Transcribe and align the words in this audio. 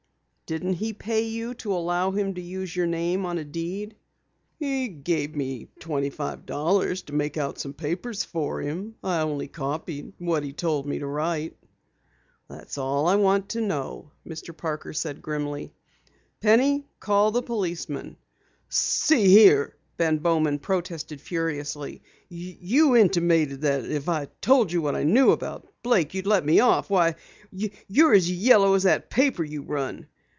"Didn't 0.53 0.73
he 0.73 0.91
pay 0.91 1.21
you 1.21 1.53
to 1.63 1.71
allow 1.71 2.11
him 2.11 2.33
to 2.33 2.41
use 2.41 2.75
your 2.75 2.85
name 2.85 3.25
on 3.25 3.37
a 3.37 3.43
deed?" 3.45 3.95
"He 4.59 4.89
gave 4.89 5.33
me 5.33 5.69
twenty 5.79 6.09
five 6.09 6.45
dollars 6.45 7.03
to 7.03 7.13
make 7.13 7.37
out 7.37 7.57
some 7.57 7.71
papers 7.73 8.25
for 8.25 8.59
him. 8.59 8.95
I 9.01 9.21
only 9.21 9.47
copied 9.47 10.11
what 10.17 10.43
he 10.43 10.51
told 10.51 10.85
me 10.85 10.99
to 10.99 11.07
write." 11.07 11.55
"That's 12.49 12.77
all 12.77 13.07
I 13.07 13.15
want 13.15 13.47
to 13.51 13.61
know," 13.61 14.11
Mr. 14.27 14.51
Parker 14.53 14.91
said 14.91 15.21
grimly. 15.21 15.71
"Penny, 16.41 16.85
call 16.99 17.31
the 17.31 17.41
policeman!" 17.41 18.17
"See 18.67 19.29
here," 19.29 19.77
Bowman 19.97 20.59
protested 20.59 21.21
furiously, 21.21 22.01
"you 22.27 22.97
intimated 22.97 23.61
that 23.61 23.85
if 23.85 24.09
I 24.09 24.25
told 24.41 24.75
what 24.75 24.97
I 24.97 25.03
knew 25.03 25.31
about 25.31 25.65
Blake 25.81 26.13
you'd 26.13 26.27
let 26.27 26.45
me 26.45 26.59
off. 26.59 26.89
Why, 26.89 27.15
you're 27.53 28.13
as 28.13 28.29
yellow 28.29 28.73
as 28.73 28.83
that 28.83 29.09
paper 29.09 29.45
you 29.45 29.61
run!" 29.61 30.07